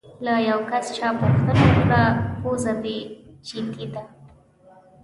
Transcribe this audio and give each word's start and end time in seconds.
له 0.25 0.33
یو 0.49 0.59
کس 0.71 0.85
چا 0.97 1.09
پوښتنه 1.21 1.57
وکړه: 1.71 2.03
پوزه 2.41 2.73
دې 2.83 2.97
چیتې 3.47 3.85
ده؟ 3.93 4.03